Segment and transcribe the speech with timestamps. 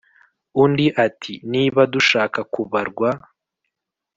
[0.63, 3.09] undi ati"niba dushaka kubarwa